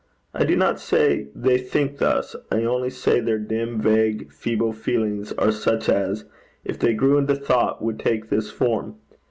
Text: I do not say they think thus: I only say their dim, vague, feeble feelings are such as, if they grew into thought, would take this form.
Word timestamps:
I 0.33 0.45
do 0.45 0.55
not 0.55 0.79
say 0.79 1.27
they 1.35 1.59
think 1.59 1.99
thus: 1.99 2.35
I 2.51 2.63
only 2.63 2.89
say 2.89 3.19
their 3.19 3.37
dim, 3.37 3.79
vague, 3.79 4.31
feeble 4.31 4.73
feelings 4.73 5.31
are 5.33 5.51
such 5.51 5.89
as, 5.89 6.25
if 6.65 6.79
they 6.79 6.95
grew 6.95 7.19
into 7.19 7.35
thought, 7.35 7.83
would 7.83 7.99
take 7.99 8.31
this 8.31 8.49
form. 8.49 8.95